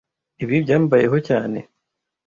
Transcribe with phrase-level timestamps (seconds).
[0.43, 1.59] Ibi byambayeho cyane